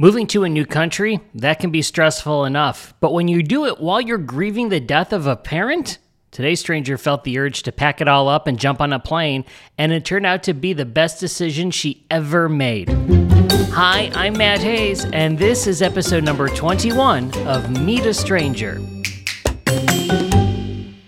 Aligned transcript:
Moving 0.00 0.28
to 0.28 0.44
a 0.44 0.48
new 0.48 0.64
country, 0.64 1.18
that 1.34 1.58
can 1.58 1.72
be 1.72 1.82
stressful 1.82 2.44
enough. 2.44 2.94
But 3.00 3.12
when 3.12 3.26
you 3.26 3.42
do 3.42 3.66
it 3.66 3.80
while 3.80 4.00
you're 4.00 4.16
grieving 4.16 4.68
the 4.68 4.78
death 4.78 5.12
of 5.12 5.26
a 5.26 5.34
parent, 5.34 5.98
today's 6.30 6.60
stranger 6.60 6.96
felt 6.96 7.24
the 7.24 7.36
urge 7.36 7.64
to 7.64 7.72
pack 7.72 8.00
it 8.00 8.06
all 8.06 8.28
up 8.28 8.46
and 8.46 8.60
jump 8.60 8.80
on 8.80 8.92
a 8.92 9.00
plane, 9.00 9.44
and 9.76 9.90
it 9.90 10.04
turned 10.04 10.24
out 10.24 10.44
to 10.44 10.54
be 10.54 10.72
the 10.72 10.84
best 10.84 11.18
decision 11.18 11.72
she 11.72 12.06
ever 12.12 12.48
made. 12.48 12.88
Hi, 13.72 14.12
I'm 14.14 14.38
Matt 14.38 14.60
Haze, 14.60 15.04
and 15.06 15.36
this 15.36 15.66
is 15.66 15.82
episode 15.82 16.22
number 16.22 16.46
21 16.46 17.36
of 17.48 17.68
Meet 17.82 18.06
a 18.06 18.14
Stranger. 18.14 18.80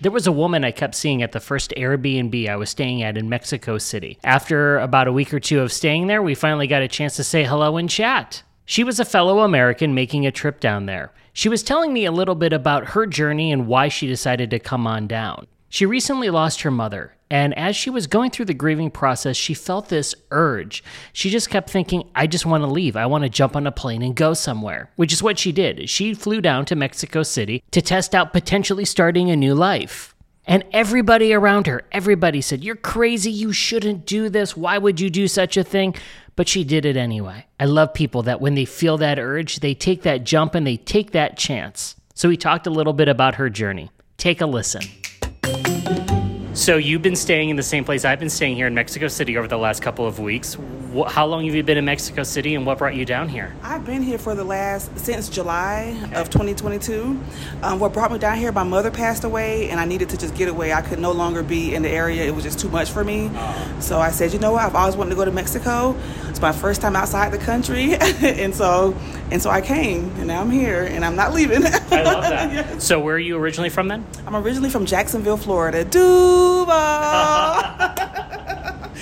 There 0.01 0.11
was 0.11 0.27
a 0.27 0.33
woman 0.33 0.65
I 0.65 0.71
kept 0.71 0.95
seeing 0.95 1.21
at 1.23 1.31
the 1.31 1.39
first 1.39 1.73
Airbnb 1.77 2.45
I 2.49 2.57
was 2.57 2.69
staying 2.69 3.03
at 3.03 3.17
in 3.17 3.29
Mexico 3.29 3.77
City. 3.77 4.19
After 4.25 4.79
about 4.79 5.07
a 5.07 5.13
week 5.13 5.33
or 5.33 5.39
two 5.39 5.61
of 5.61 5.71
staying 5.71 6.07
there, 6.07 6.21
we 6.21 6.35
finally 6.35 6.67
got 6.67 6.81
a 6.81 6.89
chance 6.89 7.15
to 7.15 7.23
say 7.23 7.45
hello 7.45 7.77
and 7.77 7.89
chat. 7.89 8.43
She 8.71 8.85
was 8.85 9.01
a 9.01 9.03
fellow 9.03 9.39
American 9.39 9.93
making 9.93 10.25
a 10.25 10.31
trip 10.31 10.61
down 10.61 10.85
there. 10.85 11.11
She 11.33 11.49
was 11.49 11.61
telling 11.61 11.91
me 11.91 12.05
a 12.05 12.11
little 12.13 12.35
bit 12.35 12.53
about 12.53 12.91
her 12.91 13.05
journey 13.05 13.51
and 13.51 13.67
why 13.67 13.89
she 13.89 14.07
decided 14.07 14.49
to 14.51 14.59
come 14.59 14.87
on 14.87 15.07
down. 15.07 15.47
She 15.67 15.85
recently 15.85 16.29
lost 16.29 16.61
her 16.61 16.71
mother, 16.71 17.13
and 17.29 17.53
as 17.57 17.75
she 17.75 17.89
was 17.89 18.07
going 18.07 18.31
through 18.31 18.45
the 18.45 18.53
grieving 18.53 18.89
process, 18.89 19.35
she 19.35 19.53
felt 19.53 19.89
this 19.89 20.15
urge. 20.31 20.85
She 21.11 21.29
just 21.29 21.49
kept 21.49 21.69
thinking, 21.69 22.09
I 22.15 22.27
just 22.27 22.45
want 22.45 22.63
to 22.63 22.67
leave. 22.67 22.95
I 22.95 23.07
want 23.07 23.25
to 23.25 23.29
jump 23.29 23.57
on 23.57 23.67
a 23.67 23.73
plane 23.73 24.01
and 24.01 24.15
go 24.15 24.33
somewhere, 24.33 24.89
which 24.95 25.11
is 25.11 25.21
what 25.21 25.37
she 25.37 25.51
did. 25.51 25.89
She 25.89 26.13
flew 26.13 26.39
down 26.39 26.63
to 26.67 26.75
Mexico 26.77 27.23
City 27.23 27.65
to 27.71 27.81
test 27.81 28.15
out 28.15 28.31
potentially 28.31 28.85
starting 28.85 29.29
a 29.29 29.35
new 29.35 29.53
life. 29.53 30.15
And 30.45 30.65
everybody 30.73 31.33
around 31.33 31.67
her, 31.67 31.83
everybody 31.91 32.41
said, 32.41 32.63
You're 32.63 32.75
crazy. 32.75 33.31
You 33.31 33.53
shouldn't 33.53 34.05
do 34.05 34.27
this. 34.27 34.57
Why 34.57 34.77
would 34.77 34.99
you 34.99 35.09
do 35.09 35.27
such 35.27 35.55
a 35.55 35.63
thing? 35.63 35.95
But 36.35 36.47
she 36.47 36.63
did 36.63 36.85
it 36.85 36.97
anyway. 36.97 37.45
I 37.59 37.65
love 37.65 37.93
people 37.93 38.23
that 38.23 38.41
when 38.41 38.55
they 38.55 38.65
feel 38.65 38.97
that 38.97 39.19
urge, 39.19 39.59
they 39.59 39.73
take 39.73 40.03
that 40.03 40.23
jump 40.23 40.55
and 40.55 40.65
they 40.65 40.77
take 40.77 41.11
that 41.11 41.37
chance. 41.37 41.95
So 42.13 42.29
we 42.29 42.37
talked 42.37 42.67
a 42.67 42.71
little 42.71 42.93
bit 42.93 43.07
about 43.07 43.35
her 43.35 43.49
journey. 43.49 43.91
Take 44.17 44.41
a 44.41 44.45
listen. 44.45 44.81
So 46.53 46.77
you've 46.77 47.01
been 47.01 47.15
staying 47.15 47.49
in 47.49 47.55
the 47.55 47.63
same 47.63 47.85
place 47.85 48.05
I've 48.05 48.19
been 48.19 48.29
staying 48.29 48.55
here 48.55 48.67
in 48.67 48.73
Mexico 48.73 49.07
City 49.07 49.37
over 49.37 49.47
the 49.47 49.57
last 49.57 49.81
couple 49.81 50.05
of 50.05 50.19
weeks. 50.19 50.57
Wh- 50.93 51.07
How 51.09 51.25
long 51.25 51.45
have 51.45 51.55
you 51.55 51.63
been 51.63 51.77
in 51.77 51.85
Mexico 51.85 52.23
City, 52.23 52.55
and 52.55 52.65
what 52.65 52.77
brought 52.79 52.95
you 52.95 53.05
down 53.05 53.29
here? 53.29 53.53
I've 53.63 53.85
been 53.85 54.01
here 54.01 54.17
for 54.17 54.35
the 54.35 54.43
last 54.43 54.97
since 54.99 55.29
July 55.29 55.95
of 56.13 56.29
2022. 56.29 57.19
Um, 57.63 57.79
what 57.79 57.93
brought 57.93 58.11
me 58.11 58.17
down 58.19 58.37
here? 58.37 58.51
My 58.51 58.63
mother 58.63 58.91
passed 58.91 59.23
away, 59.23 59.69
and 59.69 59.79
I 59.79 59.85
needed 59.85 60.09
to 60.09 60.17
just 60.17 60.35
get 60.35 60.49
away. 60.49 60.73
I 60.73 60.81
could 60.81 60.99
no 60.99 61.11
longer 61.11 61.43
be 61.43 61.73
in 61.75 61.81
the 61.83 61.89
area; 61.89 62.25
it 62.25 62.35
was 62.35 62.43
just 62.43 62.59
too 62.59 62.69
much 62.69 62.89
for 62.91 63.03
me. 63.03 63.29
So 63.79 63.99
I 63.99 64.11
said, 64.11 64.33
you 64.33 64.39
know 64.39 64.51
what? 64.53 64.63
I've 64.63 64.75
always 64.75 64.95
wanted 64.95 65.11
to 65.11 65.15
go 65.15 65.25
to 65.25 65.31
Mexico. 65.31 65.95
It's 66.27 66.41
my 66.41 66.51
first 66.51 66.81
time 66.81 66.95
outside 66.95 67.31
the 67.31 67.37
country, 67.37 67.93
and 67.99 68.53
so 68.53 68.95
and 69.31 69.41
so 69.41 69.49
I 69.49 69.61
came, 69.61 70.09
and 70.17 70.27
now 70.27 70.41
I'm 70.41 70.51
here, 70.51 70.83
and 70.83 71.05
I'm 71.05 71.15
not 71.15 71.33
leaving. 71.33 71.63
I 71.65 72.03
love 72.03 72.23
that. 72.23 72.51
Yeah. 72.51 72.77
So 72.79 72.99
where 72.99 73.15
are 73.15 73.19
you 73.19 73.37
originally 73.37 73.69
from 73.69 73.87
then? 73.87 74.05
I'm 74.27 74.35
originally 74.35 74.69
from 74.69 74.85
Jacksonville, 74.85 75.37
Florida. 75.37 75.85
Duval. 75.85 76.67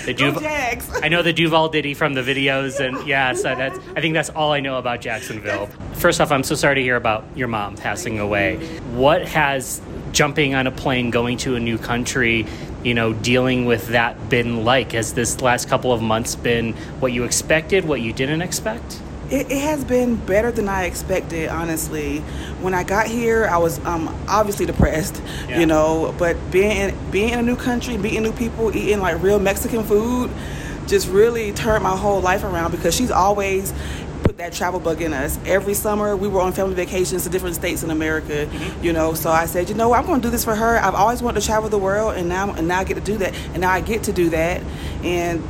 The 0.04 0.14
Duval. 0.14 0.42
Jags. 0.42 0.90
I 1.02 1.08
know 1.08 1.22
the 1.22 1.32
Duval 1.32 1.68
Diddy 1.68 1.94
from 1.94 2.14
the 2.14 2.22
videos, 2.22 2.80
and 2.80 3.06
yeah, 3.06 3.32
so 3.34 3.54
that's. 3.54 3.78
I 3.96 4.00
think 4.00 4.14
that's 4.14 4.30
all 4.30 4.52
I 4.52 4.60
know 4.60 4.78
about 4.78 5.00
Jacksonville. 5.00 5.66
First 5.94 6.20
off, 6.20 6.32
I'm 6.32 6.42
so 6.42 6.54
sorry 6.54 6.76
to 6.76 6.82
hear 6.82 6.96
about 6.96 7.24
your 7.34 7.48
mom 7.48 7.76
passing 7.76 8.18
away. 8.18 8.56
What 8.92 9.26
has 9.28 9.80
jumping 10.12 10.54
on 10.54 10.66
a 10.66 10.70
plane, 10.70 11.10
going 11.10 11.36
to 11.38 11.54
a 11.54 11.60
new 11.60 11.78
country, 11.78 12.46
you 12.82 12.94
know, 12.94 13.12
dealing 13.12 13.66
with 13.66 13.88
that 13.88 14.28
been 14.28 14.64
like? 14.64 14.92
Has 14.92 15.14
this 15.14 15.40
last 15.40 15.68
couple 15.68 15.92
of 15.92 16.02
months 16.02 16.34
been 16.34 16.72
what 17.00 17.12
you 17.12 17.24
expected, 17.24 17.84
what 17.84 18.00
you 18.00 18.12
didn't 18.12 18.42
expect? 18.42 19.00
It, 19.30 19.50
it 19.50 19.58
has 19.62 19.84
been 19.84 20.16
better 20.16 20.50
than 20.50 20.68
I 20.68 20.84
expected, 20.84 21.48
honestly. 21.48 22.18
When 22.62 22.74
I 22.74 22.82
got 22.82 23.06
here, 23.06 23.46
I 23.46 23.58
was 23.58 23.78
um, 23.84 24.08
obviously 24.28 24.66
depressed, 24.66 25.22
Yeah. 25.48 25.60
you 25.60 25.66
know. 25.66 26.14
But 26.18 26.36
being 26.50 26.72
in, 26.76 27.10
being 27.10 27.30
in 27.30 27.38
a 27.38 27.42
new 27.42 27.56
country, 27.56 27.96
meeting 27.96 28.22
new 28.22 28.32
people, 28.32 28.74
eating 28.76 29.00
like 29.00 29.22
real 29.22 29.38
Mexican 29.38 29.84
food, 29.84 30.30
just 30.86 31.08
really 31.08 31.52
turned 31.52 31.84
my 31.84 31.96
whole 31.96 32.20
life 32.20 32.42
around 32.42 32.72
because 32.72 32.94
she's 32.96 33.12
always 33.12 33.72
put 34.24 34.36
that 34.38 34.52
travel 34.52 34.80
bug 34.80 35.00
in 35.00 35.12
us. 35.14 35.38
Every 35.46 35.74
summer, 35.74 36.16
we 36.16 36.26
were 36.26 36.40
on 36.40 36.52
family 36.52 36.74
vacations 36.74 37.22
to 37.22 37.30
different 37.30 37.54
states 37.54 37.84
in 37.84 37.90
America, 37.90 38.46
Mm-hmm. 38.46 38.84
you 38.84 38.92
know. 38.92 39.14
So 39.14 39.30
I 39.30 39.46
said, 39.46 39.68
you 39.68 39.76
know, 39.76 39.90
what, 39.90 40.00
I'm 40.00 40.06
going 40.06 40.20
to 40.20 40.26
do 40.26 40.30
this 40.32 40.44
for 40.44 40.56
her. 40.56 40.76
I've 40.78 40.96
always 40.96 41.22
wanted 41.22 41.40
to 41.40 41.46
travel 41.46 41.68
the 41.68 41.78
world, 41.78 42.16
and 42.16 42.28
now 42.28 42.52
and 42.52 42.66
now 42.66 42.80
I 42.80 42.84
get 42.84 42.94
to 42.94 43.00
do 43.00 43.16
that, 43.18 43.32
and 43.52 43.60
now 43.60 43.70
I 43.70 43.80
get 43.80 44.02
to 44.04 44.12
do 44.12 44.30
that, 44.30 44.60
and 45.04 45.40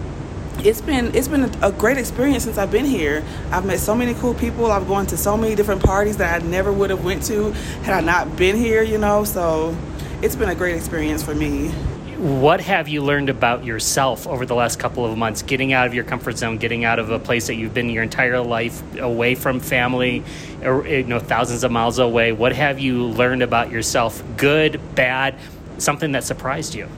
it's 0.65 0.81
been 0.81 1.15
it's 1.15 1.29
been 1.29 1.51
a 1.63 1.73
great 1.73 1.97
experience 1.97 2.45
since 2.45 2.59
I've 2.59 2.71
been 2.71 2.85
here. 2.85 3.25
I've 3.51 3.65
met 3.65 3.79
so 3.79 3.95
many 3.95 4.15
cool 4.15 4.35
people. 4.35 4.71
I've 4.71 4.87
gone 4.87 5.07
to 5.07 5.17
so 5.17 5.37
many 5.37 5.55
different 5.55 5.83
parties 5.83 6.17
that 6.19 6.43
I 6.43 6.47
never 6.47 6.73
would 6.73 6.91
have 6.91 7.05
went 7.05 7.23
to 7.25 7.53
had 7.83 7.95
I 7.95 8.01
not 8.01 8.37
been 8.37 8.57
here. 8.57 8.83
You 8.83 8.99
know, 8.99 9.25
so 9.25 9.77
it's 10.23 10.37
been 10.37 10.49
a 10.49 10.55
great 10.55 10.77
experience 10.77 11.23
for 11.23 11.35
me. 11.35 11.71
What 12.19 12.61
have 12.61 12.87
you 12.87 13.03
learned 13.03 13.31
about 13.31 13.65
yourself 13.65 14.27
over 14.27 14.45
the 14.45 14.55
last 14.55 14.79
couple 14.79 15.07
of 15.07 15.17
months, 15.17 15.41
getting 15.41 15.73
out 15.73 15.87
of 15.87 15.95
your 15.95 16.05
comfort 16.05 16.37
zone, 16.37 16.59
getting 16.59 16.85
out 16.85 16.99
of 16.99 17.11
a 17.11 17.19
place 17.19 17.47
that 17.47 17.55
you've 17.55 17.73
been 17.73 17.89
your 17.89 18.03
entire 18.03 18.41
life, 18.41 18.83
away 18.99 19.35
from 19.35 19.59
family, 19.59 20.23
or, 20.63 20.87
you 20.87 21.05
know, 21.05 21.19
thousands 21.19 21.65
of 21.65 21.73
miles 21.73 21.99
away? 21.99 22.33
What 22.33 22.53
have 22.53 22.79
you 22.79 23.07
learned 23.07 23.43
about 23.43 23.71
yourself, 23.71 24.23
good, 24.37 24.79
bad, 24.95 25.35
something 25.79 26.13
that 26.13 26.25
surprised 26.25 26.75
you? 26.75 26.89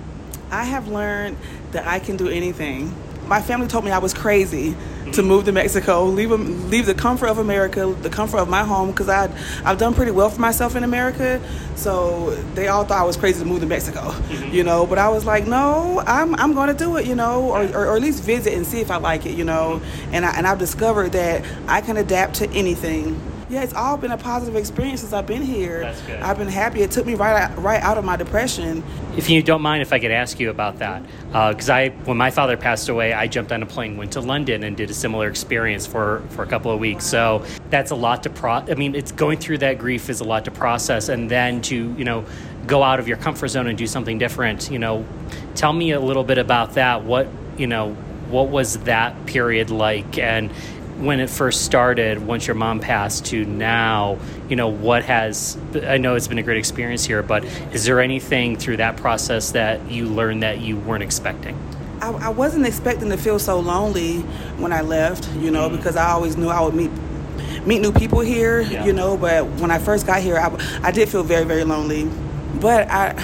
I 0.50 0.64
have 0.64 0.88
learned 0.88 1.36
that 1.70 1.86
I 1.86 2.00
can 2.00 2.16
do 2.16 2.26
anything. 2.26 2.92
My 3.26 3.40
family 3.40 3.66
told 3.66 3.84
me 3.84 3.90
I 3.90 3.98
was 3.98 4.12
crazy 4.12 4.72
to 4.72 4.76
mm-hmm. 4.76 5.28
move 5.28 5.44
to 5.44 5.52
Mexico, 5.52 6.04
leave 6.04 6.30
leave 6.30 6.86
the 6.86 6.94
comfort 6.94 7.28
of 7.28 7.38
America, 7.38 7.94
the 8.00 8.10
comfort 8.10 8.38
of 8.38 8.48
my 8.48 8.64
home, 8.64 8.90
because 8.90 9.08
I 9.08 9.30
I've 9.64 9.78
done 9.78 9.94
pretty 9.94 10.10
well 10.10 10.30
for 10.30 10.40
myself 10.40 10.76
in 10.76 10.84
America. 10.84 11.40
So 11.74 12.30
they 12.54 12.68
all 12.68 12.84
thought 12.84 13.00
I 13.00 13.04
was 13.04 13.16
crazy 13.16 13.40
to 13.40 13.44
move 13.44 13.60
to 13.60 13.66
Mexico, 13.66 14.00
mm-hmm. 14.00 14.54
you 14.54 14.64
know. 14.64 14.86
But 14.86 14.98
I 14.98 15.08
was 15.08 15.24
like, 15.24 15.46
no, 15.46 16.02
I'm 16.06 16.34
I'm 16.36 16.54
going 16.54 16.68
to 16.68 16.74
do 16.74 16.96
it, 16.96 17.06
you 17.06 17.14
know, 17.14 17.50
or, 17.50 17.64
or, 17.64 17.86
or 17.86 17.96
at 17.96 18.02
least 18.02 18.22
visit 18.22 18.54
and 18.54 18.66
see 18.66 18.80
if 18.80 18.90
I 18.90 18.96
like 18.96 19.26
it, 19.26 19.36
you 19.36 19.44
know. 19.44 19.80
Mm-hmm. 19.82 20.14
And 20.14 20.24
I, 20.24 20.36
and 20.36 20.46
I've 20.46 20.58
discovered 20.58 21.12
that 21.12 21.44
I 21.68 21.80
can 21.80 21.96
adapt 21.96 22.34
to 22.36 22.50
anything. 22.50 23.20
Yeah, 23.52 23.64
it's 23.64 23.74
all 23.74 23.98
been 23.98 24.12
a 24.12 24.16
positive 24.16 24.56
experience 24.56 25.00
since 25.00 25.12
I've 25.12 25.26
been 25.26 25.42
here. 25.42 25.80
That's 25.80 26.00
good. 26.00 26.22
I've 26.22 26.38
been 26.38 26.48
happy. 26.48 26.80
It 26.80 26.90
took 26.90 27.04
me 27.04 27.14
right 27.14 27.42
out, 27.42 27.62
right 27.62 27.82
out 27.82 27.98
of 27.98 28.04
my 28.06 28.16
depression. 28.16 28.82
If 29.14 29.28
you 29.28 29.42
don't 29.42 29.60
mind, 29.60 29.82
if 29.82 29.92
I 29.92 29.98
could 29.98 30.10
ask 30.10 30.40
you 30.40 30.48
about 30.48 30.78
that, 30.78 31.02
uh, 31.34 31.52
because 31.52 31.68
I, 31.68 31.90
when 31.90 32.16
my 32.16 32.30
father 32.30 32.56
passed 32.56 32.88
away, 32.88 33.12
I 33.12 33.26
jumped 33.26 33.52
on 33.52 33.62
a 33.62 33.66
plane, 33.66 33.98
went 33.98 34.12
to 34.12 34.22
London, 34.22 34.64
and 34.64 34.74
did 34.74 34.88
a 34.88 34.94
similar 34.94 35.28
experience 35.28 35.86
for 35.86 36.22
for 36.30 36.42
a 36.42 36.46
couple 36.46 36.70
of 36.70 36.80
weeks. 36.80 37.04
So 37.04 37.44
that's 37.68 37.90
a 37.90 37.94
lot 37.94 38.22
to 38.22 38.30
pro. 38.30 38.52
I 38.52 38.74
mean, 38.74 38.94
it's 38.94 39.12
going 39.12 39.36
through 39.36 39.58
that 39.58 39.78
grief 39.78 40.08
is 40.08 40.20
a 40.20 40.24
lot 40.24 40.46
to 40.46 40.50
process, 40.50 41.10
and 41.10 41.30
then 41.30 41.60
to 41.62 41.76
you 41.76 42.06
know 42.06 42.24
go 42.66 42.82
out 42.82 43.00
of 43.00 43.06
your 43.06 43.18
comfort 43.18 43.48
zone 43.48 43.66
and 43.66 43.76
do 43.76 43.86
something 43.86 44.16
different. 44.16 44.70
You 44.70 44.78
know, 44.78 45.04
tell 45.56 45.74
me 45.74 45.90
a 45.90 46.00
little 46.00 46.24
bit 46.24 46.38
about 46.38 46.72
that. 46.76 47.04
What 47.04 47.28
you 47.58 47.66
know, 47.66 47.92
what 48.30 48.48
was 48.48 48.78
that 48.84 49.26
period 49.26 49.68
like, 49.68 50.16
and 50.16 50.50
when 51.02 51.18
it 51.18 51.28
first 51.28 51.64
started, 51.64 52.24
once 52.24 52.46
your 52.46 52.54
mom 52.54 52.78
passed 52.78 53.26
to 53.26 53.44
now, 53.44 54.18
you 54.48 54.54
know, 54.54 54.68
what 54.68 55.04
has, 55.04 55.58
I 55.82 55.98
know 55.98 56.14
it's 56.14 56.28
been 56.28 56.38
a 56.38 56.42
great 56.42 56.58
experience 56.58 57.04
here, 57.04 57.22
but 57.22 57.44
is 57.72 57.84
there 57.84 58.00
anything 58.00 58.56
through 58.56 58.76
that 58.76 58.96
process 58.96 59.52
that 59.52 59.90
you 59.90 60.06
learned 60.06 60.44
that 60.44 60.60
you 60.60 60.78
weren't 60.78 61.02
expecting? 61.02 61.58
I, 62.00 62.10
I 62.12 62.28
wasn't 62.28 62.66
expecting 62.66 63.10
to 63.10 63.16
feel 63.16 63.38
so 63.38 63.58
lonely 63.58 64.20
when 64.58 64.72
I 64.72 64.82
left, 64.82 65.28
you 65.34 65.50
know, 65.50 65.68
mm-hmm. 65.68 65.76
because 65.76 65.96
I 65.96 66.10
always 66.10 66.36
knew 66.36 66.48
I 66.48 66.60
would 66.60 66.74
meet 66.74 66.90
meet 67.66 67.80
new 67.80 67.92
people 67.92 68.20
here, 68.20 68.60
Yeah. 68.60 68.84
you 68.84 68.92
know. 68.92 69.16
But 69.16 69.46
when 69.60 69.70
I 69.70 69.78
first 69.78 70.06
got 70.06 70.20
here, 70.20 70.36
I, 70.36 70.80
I 70.82 70.90
did 70.90 71.08
feel 71.08 71.22
very 71.22 71.44
very 71.44 71.62
lonely. 71.64 72.10
But 72.60 72.88
I 72.90 73.14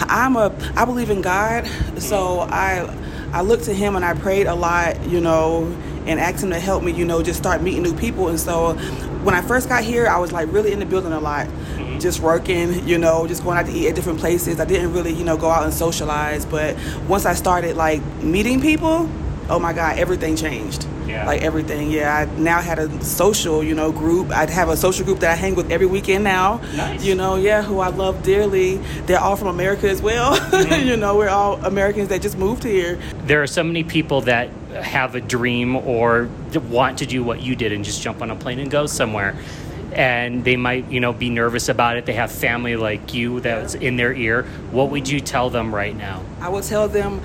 I'm 0.00 0.36
a 0.36 0.54
I 0.76 0.84
believe 0.84 1.10
in 1.10 1.20
God, 1.20 1.66
so 1.98 2.38
mm-hmm. 2.38 2.52
I 2.52 3.38
I 3.38 3.42
looked 3.42 3.64
to 3.64 3.74
Him 3.74 3.96
and 3.96 4.04
I 4.04 4.14
prayed 4.14 4.46
a 4.46 4.54
lot, 4.54 5.06
you 5.06 5.20
know, 5.20 5.76
and 6.06 6.20
asked 6.20 6.42
Him 6.42 6.50
to 6.50 6.60
help 6.60 6.82
me, 6.82 6.92
you 6.92 7.04
know, 7.04 7.22
just 7.22 7.38
start 7.38 7.62
meeting 7.62 7.82
new 7.82 7.94
people. 7.94 8.28
And 8.28 8.38
so 8.38 8.74
when 9.22 9.34
I 9.34 9.42
first 9.42 9.68
got 9.68 9.84
here, 9.84 10.06
I 10.06 10.18
was 10.18 10.32
like 10.32 10.52
really 10.52 10.72
in 10.72 10.78
the 10.78 10.86
building 10.86 11.12
a 11.12 11.20
lot 11.20 11.46
mm-hmm. 11.46 11.98
just 11.98 12.20
working, 12.20 12.86
you 12.86 12.98
know, 12.98 13.26
just 13.26 13.44
going 13.44 13.58
out 13.58 13.66
to 13.66 13.72
eat 13.72 13.88
at 13.88 13.94
different 13.94 14.18
places. 14.18 14.60
I 14.60 14.64
didn't 14.64 14.92
really, 14.92 15.12
you 15.12 15.24
know, 15.24 15.36
go 15.36 15.50
out 15.50 15.64
and 15.64 15.72
socialize. 15.74 16.44
But 16.46 16.76
once 17.08 17.26
I 17.26 17.34
started 17.34 17.76
like 17.76 18.02
meeting 18.22 18.60
people, 18.60 19.08
oh 19.50 19.58
my 19.58 19.72
God, 19.72 19.98
everything 19.98 20.36
changed. 20.36 20.86
Yeah. 21.06 21.26
Like 21.26 21.42
everything. 21.42 21.90
Yeah. 21.90 22.16
I 22.16 22.40
now 22.40 22.60
had 22.60 22.78
a 22.78 23.04
social, 23.04 23.64
you 23.64 23.74
know, 23.74 23.90
group. 23.90 24.30
I'd 24.30 24.48
have 24.48 24.68
a 24.68 24.76
social 24.76 25.04
group 25.04 25.18
that 25.20 25.32
I 25.32 25.34
hang 25.34 25.56
with 25.56 25.70
every 25.70 25.86
weekend 25.86 26.22
now. 26.22 26.58
Nice. 26.76 27.04
You 27.04 27.16
know, 27.16 27.34
yeah, 27.34 27.62
who 27.62 27.80
I 27.80 27.88
love 27.88 28.22
dearly. 28.22 28.76
They're 29.06 29.18
all 29.18 29.34
from 29.36 29.48
America 29.48 29.88
as 29.90 30.00
well. 30.00 30.38
Mm-hmm. 30.60 30.88
you 30.88 30.96
know, 30.96 31.16
we're 31.16 31.28
all 31.28 31.64
Americans 31.64 32.08
that 32.08 32.20
just 32.20 32.36
moved 32.36 32.64
here. 32.64 32.98
There 33.24 33.42
are 33.42 33.46
so 33.46 33.62
many 33.62 33.82
people 33.82 34.20
that 34.22 34.50
have 34.74 35.14
a 35.14 35.20
dream 35.20 35.74
or 35.74 36.28
want 36.68 36.98
to 36.98 37.06
do 37.06 37.24
what 37.24 37.40
you 37.40 37.56
did 37.56 37.72
and 37.72 37.84
just 37.84 38.02
jump 38.02 38.20
on 38.20 38.30
a 38.30 38.36
plane 38.36 38.58
and 38.58 38.70
go 38.70 38.86
somewhere. 38.86 39.36
And 39.92 40.44
they 40.44 40.56
might, 40.56 40.90
you 40.90 41.00
know, 41.00 41.12
be 41.12 41.30
nervous 41.30 41.68
about 41.68 41.96
it. 41.96 42.04
They 42.06 42.12
have 42.12 42.30
family 42.30 42.76
like 42.76 43.14
you 43.14 43.40
that's 43.40 43.74
in 43.74 43.96
their 43.96 44.12
ear. 44.12 44.42
What 44.70 44.90
would 44.90 45.08
you 45.08 45.20
tell 45.20 45.50
them 45.50 45.74
right 45.74 45.96
now? 45.96 46.22
I 46.40 46.50
will 46.50 46.62
tell 46.62 46.88
them 46.88 47.22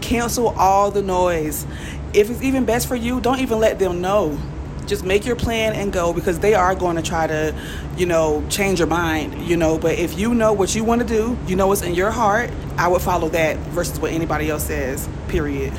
cancel 0.00 0.48
all 0.58 0.90
the 0.90 1.02
noise. 1.02 1.66
If 2.12 2.30
it's 2.30 2.42
even 2.42 2.64
best 2.64 2.88
for 2.88 2.96
you, 2.96 3.20
don't 3.20 3.40
even 3.40 3.58
let 3.58 3.78
them 3.78 4.00
know. 4.00 4.38
just 4.90 5.04
make 5.04 5.24
your 5.24 5.36
plan 5.36 5.72
and 5.72 5.92
go 5.92 6.12
because 6.12 6.40
they 6.40 6.52
are 6.52 6.74
going 6.74 6.96
to 6.96 7.02
try 7.02 7.24
to, 7.24 7.54
you 7.96 8.06
know, 8.06 8.44
change 8.50 8.80
your 8.80 8.88
mind, 8.88 9.40
you 9.46 9.56
know. 9.56 9.78
But 9.78 9.98
if 9.98 10.18
you 10.18 10.34
know 10.34 10.52
what 10.52 10.74
you 10.74 10.82
want 10.82 11.00
to 11.00 11.06
do, 11.06 11.38
you 11.46 11.54
know 11.54 11.68
what's 11.68 11.82
in 11.82 11.94
your 11.94 12.10
heart, 12.10 12.50
I 12.76 12.88
would 12.88 13.00
follow 13.00 13.28
that 13.28 13.56
versus 13.68 14.00
what 14.00 14.10
anybody 14.10 14.50
else 14.50 14.64
says, 14.64 15.08
period. 15.28 15.72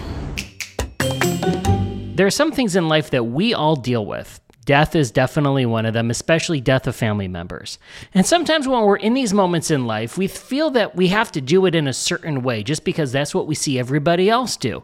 There 2.16 2.26
are 2.26 2.32
some 2.32 2.54
things 2.54 2.76
in 2.76 2.88
life 2.88 3.10
that 3.12 3.26
we 3.26 3.54
all 3.54 3.76
deal 3.76 4.06
with. 4.06 4.40
Death 4.66 4.96
is 4.96 5.10
definitely 5.10 5.66
one 5.66 5.86
of 5.86 5.94
them, 5.94 6.12
especially 6.12 6.62
death 6.62 6.86
of 6.86 6.96
family 6.96 7.28
members. 7.28 7.80
And 8.14 8.26
sometimes 8.26 8.68
when 8.68 8.84
we're 8.84 8.98
in 8.98 9.16
these 9.16 9.34
moments 9.34 9.72
in 9.72 9.88
life, 9.88 10.18
we 10.18 10.28
feel 10.28 10.70
that 10.72 10.96
we 10.96 11.08
have 11.08 11.32
to 11.32 11.42
do 11.42 11.66
it 11.66 11.74
in 11.74 11.88
a 11.88 11.94
certain 11.94 12.44
way 12.44 12.62
just 12.62 12.84
because 12.84 13.12
that's 13.12 13.34
what 13.34 13.48
we 13.48 13.56
see 13.56 13.80
everybody 13.80 14.30
else 14.30 14.56
do. 14.58 14.84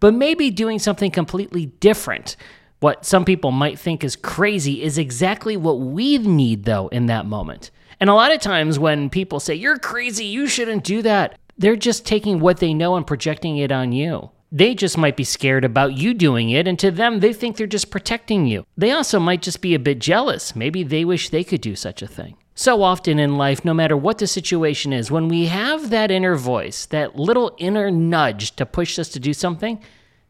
But 0.00 0.12
maybe 0.12 0.50
doing 0.50 0.78
something 0.78 1.10
completely 1.10 1.66
different, 1.66 2.36
what 2.80 3.06
some 3.06 3.24
people 3.24 3.52
might 3.52 3.78
think 3.78 4.04
is 4.04 4.16
crazy, 4.16 4.82
is 4.82 4.98
exactly 4.98 5.56
what 5.56 5.80
we 5.80 6.18
need, 6.18 6.64
though, 6.64 6.88
in 6.88 7.06
that 7.06 7.24
moment. 7.24 7.70
And 7.98 8.10
a 8.10 8.14
lot 8.14 8.32
of 8.32 8.40
times 8.42 8.78
when 8.78 9.08
people 9.08 9.40
say, 9.40 9.54
You're 9.54 9.78
crazy, 9.78 10.26
you 10.26 10.46
shouldn't 10.46 10.84
do 10.84 11.00
that, 11.02 11.38
they're 11.56 11.76
just 11.76 12.04
taking 12.04 12.40
what 12.40 12.58
they 12.58 12.74
know 12.74 12.96
and 12.96 13.06
projecting 13.06 13.56
it 13.56 13.72
on 13.72 13.92
you. 13.92 14.30
They 14.56 14.74
just 14.74 14.96
might 14.96 15.18
be 15.18 15.24
scared 15.24 15.66
about 15.66 15.98
you 15.98 16.14
doing 16.14 16.48
it, 16.48 16.66
and 16.66 16.78
to 16.78 16.90
them, 16.90 17.20
they 17.20 17.34
think 17.34 17.58
they're 17.58 17.66
just 17.66 17.90
protecting 17.90 18.46
you. 18.46 18.64
They 18.74 18.90
also 18.90 19.20
might 19.20 19.42
just 19.42 19.60
be 19.60 19.74
a 19.74 19.78
bit 19.78 19.98
jealous. 19.98 20.56
Maybe 20.56 20.82
they 20.82 21.04
wish 21.04 21.28
they 21.28 21.44
could 21.44 21.60
do 21.60 21.76
such 21.76 22.00
a 22.00 22.06
thing. 22.06 22.38
So 22.54 22.82
often 22.82 23.18
in 23.18 23.36
life, 23.36 23.66
no 23.66 23.74
matter 23.74 23.98
what 23.98 24.16
the 24.16 24.26
situation 24.26 24.94
is, 24.94 25.10
when 25.10 25.28
we 25.28 25.44
have 25.44 25.90
that 25.90 26.10
inner 26.10 26.36
voice, 26.36 26.86
that 26.86 27.16
little 27.16 27.54
inner 27.58 27.90
nudge 27.90 28.56
to 28.56 28.64
push 28.64 28.98
us 28.98 29.10
to 29.10 29.20
do 29.20 29.34
something, 29.34 29.78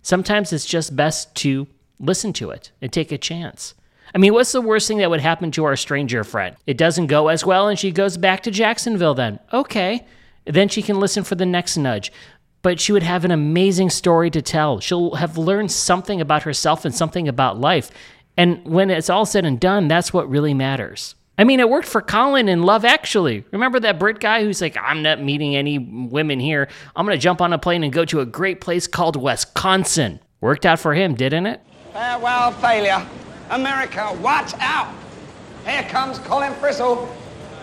sometimes 0.02 0.52
it's 0.52 0.67
just 0.67 0.96
best 0.96 1.32
to 1.37 1.69
listen 2.00 2.32
to 2.32 2.50
it 2.50 2.72
and 2.82 2.93
take 2.93 3.12
a 3.12 3.19
chance. 3.19 3.75
I 4.12 4.19
mean, 4.19 4.32
what's 4.32 4.50
the 4.50 4.61
worst 4.61 4.88
thing 4.88 4.99
that 4.99 5.11
would 5.11 5.20
happen 5.20 5.52
to 5.52 5.64
our 5.67 5.76
stranger 5.76 6.25
friend? 6.25 6.56
It 6.67 6.79
doesn't 6.79 7.06
go 7.06 7.29
as 7.29 7.46
well 7.46 7.69
and 7.69 7.79
she 7.79 7.93
goes 7.93 8.17
back 8.17 8.43
to 8.43 8.50
Jacksonville 8.50 9.14
then. 9.14 9.38
Okay. 9.52 10.05
Then 10.46 10.69
she 10.69 10.82
can 10.82 10.99
listen 11.00 11.25
for 11.25 11.34
the 11.34 11.46
next 11.46 11.76
nudge 11.76 12.12
but 12.66 12.80
she 12.80 12.90
would 12.90 13.04
have 13.04 13.24
an 13.24 13.30
amazing 13.30 13.88
story 13.88 14.28
to 14.28 14.42
tell. 14.42 14.80
She'll 14.80 15.14
have 15.14 15.38
learned 15.38 15.70
something 15.70 16.20
about 16.20 16.42
herself 16.42 16.84
and 16.84 16.92
something 16.92 17.28
about 17.28 17.60
life. 17.60 17.92
And 18.36 18.64
when 18.64 18.90
it's 18.90 19.08
all 19.08 19.24
said 19.24 19.44
and 19.44 19.60
done, 19.60 19.86
that's 19.86 20.12
what 20.12 20.28
really 20.28 20.52
matters. 20.52 21.14
I 21.38 21.44
mean, 21.44 21.60
it 21.60 21.70
worked 21.70 21.86
for 21.86 22.02
Colin 22.02 22.48
in 22.48 22.64
Love 22.64 22.84
Actually. 22.84 23.44
Remember 23.52 23.78
that 23.78 24.00
Brit 24.00 24.18
guy 24.18 24.42
who's 24.42 24.60
like, 24.60 24.76
I'm 24.82 25.00
not 25.00 25.22
meeting 25.22 25.54
any 25.54 25.78
women 25.78 26.40
here. 26.40 26.66
I'm 26.96 27.06
going 27.06 27.16
to 27.16 27.22
jump 27.22 27.40
on 27.40 27.52
a 27.52 27.58
plane 27.58 27.84
and 27.84 27.92
go 27.92 28.04
to 28.06 28.18
a 28.18 28.26
great 28.26 28.60
place 28.60 28.88
called 28.88 29.14
Wisconsin. 29.14 30.19
Worked 30.40 30.66
out 30.66 30.80
for 30.80 30.92
him, 30.92 31.14
didn't 31.14 31.46
it? 31.46 31.60
Farewell, 31.92 32.50
failure. 32.50 33.06
America, 33.50 34.19
watch 34.20 34.54
out. 34.58 34.92
Here 35.64 35.84
comes 35.84 36.19
Colin 36.19 36.52
Frissell. 36.54 37.08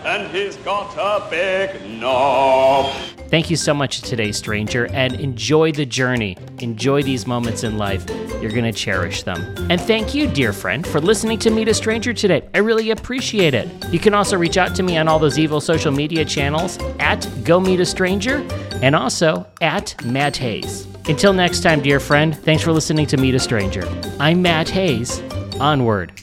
And 0.05 0.33
he's 0.33 0.55
got 0.55 0.95
a 0.95 1.29
big 1.29 1.99
knob. 1.99 3.02
Thank 3.33 3.49
you 3.49 3.55
so 3.55 3.73
much 3.73 4.01
today, 4.01 4.31
stranger, 4.31 4.85
and 4.93 5.19
enjoy 5.19 5.71
the 5.71 5.87
journey. 5.87 6.37
Enjoy 6.59 7.01
these 7.01 7.25
moments 7.25 7.63
in 7.63 7.79
life. 7.79 8.07
You're 8.39 8.51
going 8.51 8.63
to 8.63 8.71
cherish 8.71 9.23
them. 9.23 9.41
And 9.71 9.81
thank 9.81 10.13
you, 10.13 10.27
dear 10.27 10.53
friend, 10.53 10.85
for 10.85 11.01
listening 11.01 11.39
to 11.39 11.49
Meet 11.49 11.67
a 11.67 11.73
Stranger 11.73 12.13
today. 12.13 12.47
I 12.53 12.59
really 12.59 12.91
appreciate 12.91 13.55
it. 13.55 13.67
You 13.91 13.97
can 13.97 14.13
also 14.13 14.37
reach 14.37 14.57
out 14.57 14.75
to 14.75 14.83
me 14.83 14.97
on 14.97 15.07
all 15.07 15.17
those 15.17 15.39
evil 15.39 15.59
social 15.59 15.91
media 15.91 16.23
channels 16.23 16.77
at 16.99 17.27
Go 17.43 17.59
Meet 17.59 17.79
a 17.79 17.87
Stranger 17.87 18.47
and 18.83 18.95
also 18.95 19.47
at 19.61 19.99
Matt 20.05 20.37
Haze. 20.37 20.85
Until 21.07 21.33
next 21.33 21.61
time, 21.61 21.81
dear 21.81 21.99
friend, 21.99 22.37
thanks 22.37 22.61
for 22.61 22.71
listening 22.71 23.07
to 23.07 23.17
Meet 23.17 23.33
a 23.33 23.39
Stranger. 23.39 23.81
I'm 24.19 24.43
Matt 24.43 24.69
Haze. 24.69 25.21
Onward. 25.59 26.22